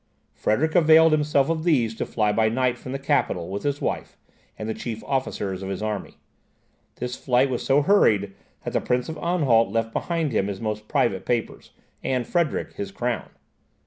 Frederick 0.33 0.73
availed 0.73 1.11
himself 1.11 1.47
of 1.47 1.63
these 1.63 1.93
to 1.93 2.07
fly 2.07 2.31
by 2.31 2.49
night 2.49 2.75
from 2.75 2.91
the 2.91 2.97
capital, 2.97 3.49
with 3.49 3.61
his 3.61 3.79
wife, 3.81 4.17
and 4.57 4.67
the 4.67 4.73
chief 4.73 5.03
officers 5.03 5.61
of 5.61 5.69
his 5.69 5.83
army. 5.83 6.17
This 6.95 7.15
flight 7.15 7.51
was 7.51 7.63
so 7.63 7.83
hurried, 7.83 8.33
that 8.63 8.73
the 8.73 8.81
Prince 8.81 9.09
of 9.09 9.17
Anhalt 9.19 9.69
left 9.69 9.93
behind 9.93 10.31
him 10.31 10.47
his 10.47 10.59
most 10.59 10.87
private 10.87 11.23
papers, 11.23 11.69
and 12.03 12.25
Frederick 12.25 12.73
his 12.73 12.91
crown. 12.91 13.29